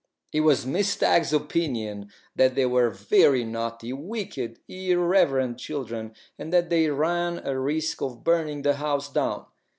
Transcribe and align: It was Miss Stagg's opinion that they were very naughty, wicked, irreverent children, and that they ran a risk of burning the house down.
It 0.33 0.39
was 0.39 0.65
Miss 0.65 0.89
Stagg's 0.89 1.31
opinion 1.31 2.09
that 2.35 2.55
they 2.55 2.65
were 2.65 2.89
very 2.89 3.43
naughty, 3.43 3.93
wicked, 3.93 4.57
irreverent 4.67 5.59
children, 5.59 6.15
and 6.39 6.51
that 6.51 6.71
they 6.71 6.89
ran 6.89 7.39
a 7.45 7.59
risk 7.59 8.01
of 8.01 8.23
burning 8.23 8.63
the 8.63 8.77
house 8.77 9.13
down. 9.13 9.45